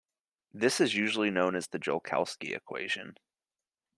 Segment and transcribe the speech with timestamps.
[0.51, 3.17] This is usually known as the Joukowsky equation.